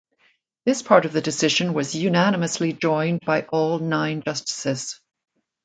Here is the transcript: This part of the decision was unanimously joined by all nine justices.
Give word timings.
This 0.65 0.81
part 0.81 1.05
of 1.05 1.13
the 1.13 1.21
decision 1.21 1.75
was 1.75 1.93
unanimously 1.93 2.73
joined 2.73 3.19
by 3.23 3.43
all 3.51 3.77
nine 3.77 4.23
justices. 4.25 4.99